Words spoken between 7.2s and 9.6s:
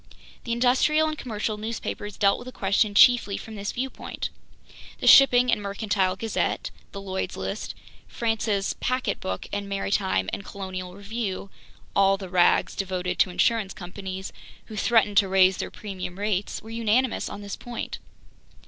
List, France's Packetboat